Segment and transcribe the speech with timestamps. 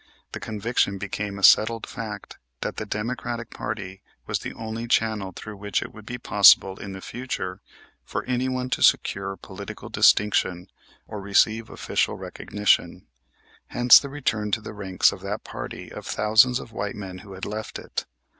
[0.31, 5.57] The conviction became a settled fact that the Democratic party was the only channel through
[5.57, 7.61] which it would be possible in the future
[8.03, 10.69] for anyone to secure political distinction
[11.07, 13.05] or receive official recognition,
[13.67, 17.33] hence the return to the ranks of that party of thousands of white men who
[17.33, 18.07] had left it.